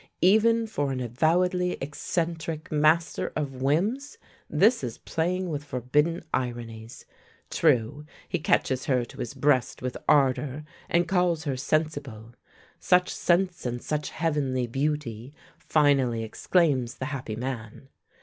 Even 0.23 0.65
for 0.65 0.91
an 0.91 0.99
avowedly 0.99 1.73
eccentric 1.73 2.71
master 2.71 3.31
of 3.35 3.61
whims, 3.61 4.17
this 4.49 4.83
is 4.83 4.97
playing 4.97 5.47
with 5.49 5.63
forbidden 5.63 6.23
ironies. 6.33 7.05
True, 7.51 8.07
he 8.27 8.39
catches 8.39 8.85
her 8.85 9.05
to 9.05 9.19
his 9.19 9.35
breast 9.35 9.83
with 9.83 9.95
ardour, 10.09 10.63
and 10.89 11.07
calls 11.07 11.43
her 11.43 11.55
"sensible." 11.55 12.33
"Such 12.79 13.11
sense 13.13 13.63
and 13.63 13.79
such 13.79 14.09
heavenly 14.09 14.65
beauty," 14.65 15.35
finally 15.59 16.23
exclaims 16.23 16.95
the 16.95 17.05
happy 17.13 17.35
man. 17.35 17.87